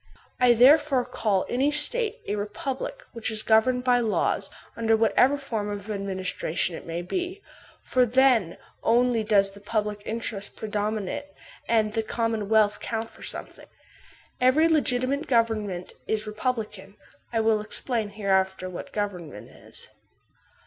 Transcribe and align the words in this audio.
I 0.39 0.53
therefore 0.53 1.05
call 1.05 1.45
any 1.47 1.69
State 1.69 2.21
a 2.27 2.35
republic 2.35 3.03
which 3.13 3.29
is 3.29 3.43
governed 3.43 3.85
THE 3.85 3.87
LAW 3.91 3.97
33 3.97 4.01
by 4.01 4.09
laws, 4.15 4.51
under 4.75 4.97
whatever 4.97 5.37
form 5.37 5.69
of 5.69 5.91
administration 5.91 6.75
it 6.75 6.87
may 6.87 7.03
be; 7.03 7.43
for 7.83 8.03
then 8.03 8.57
only 8.81 9.23
does 9.23 9.51
the 9.51 9.59
public 9.59 10.01
interest 10.03 10.55
predominate 10.55 11.27
and 11.67 11.93
the 11.93 12.01
commonwealth 12.01 12.79
count 12.79 13.11
for 13.11 13.21
something. 13.21 13.67
Every 14.41 14.67
legiti 14.67 15.07
mate 15.07 15.27
government 15.27 15.93
is 16.07 16.25
republican;* 16.25 16.95
I 17.31 17.39
will 17.41 17.61
explain 17.61 18.09
hereafter 18.09 18.67
what 18.71 18.91
government 18.91 19.51
is. 19.51 19.87